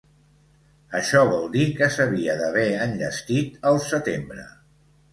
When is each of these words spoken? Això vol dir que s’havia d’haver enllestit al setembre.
Això 0.99 1.21
vol 1.33 1.45
dir 1.57 1.67
que 1.81 1.91
s’havia 1.97 2.39
d’haver 2.41 2.67
enllestit 2.89 3.63
al 3.73 3.81
setembre. 3.93 4.53